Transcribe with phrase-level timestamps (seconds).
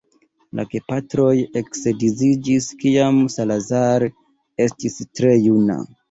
[0.59, 4.05] La gepatroj eksedziĝis kiam Salazar
[4.67, 5.77] estis tre juna.